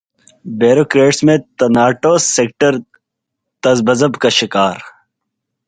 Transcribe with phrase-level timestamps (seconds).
[0.45, 2.73] bureaucrats میں تنا اٹو سیکٹر
[3.63, 4.77] تذبذب کا شکار